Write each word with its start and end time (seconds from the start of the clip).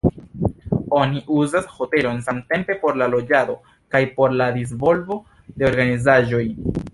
Oni 0.99 1.19
uzas 1.35 1.67
hotelon 1.73 2.21
samtempe 2.29 2.77
por 2.85 2.97
la 3.01 3.09
loĝado 3.15 3.59
kaj 3.97 4.03
por 4.17 4.35
la 4.41 4.49
disvolvo 4.57 5.19
de 5.61 5.69
organizaĵoj. 5.73 6.45